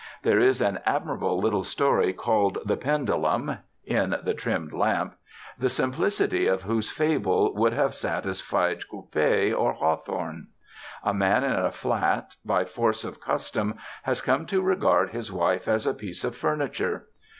There 0.23 0.39
is 0.39 0.61
an 0.61 0.79
admirable 0.83 1.39
little 1.39 1.61
story 1.63 2.11
called 2.11 2.57
the 2.65 2.75
"Pendulum" 2.75 3.59
(in 3.85 4.15
the 4.23 4.33
"Trimmed 4.33 4.73
Lamp"), 4.73 5.13
the 5.59 5.69
simplicity 5.69 6.47
of 6.47 6.63
whose 6.63 6.89
fable 6.89 7.53
would 7.53 7.73
have 7.73 7.93
satisfied 7.93 8.79
Coppée 8.91 9.55
or 9.55 9.73
Hawthorne. 9.73 10.47
A 11.03 11.13
man 11.13 11.43
in 11.43 11.51
a 11.51 11.69
flat, 11.71 12.33
by 12.43 12.65
force 12.65 13.03
of 13.03 13.21
custom, 13.21 13.75
has 14.01 14.21
come 14.21 14.47
to 14.47 14.63
regard 14.63 15.11
his 15.11 15.31
wife 15.31 15.67
as 15.67 15.85
a 15.85 15.93
piece 15.93 16.23
of 16.23 16.35
furniture. 16.35 17.07